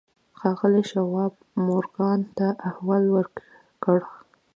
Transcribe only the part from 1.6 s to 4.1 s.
مورګان ته احوال ورکړ.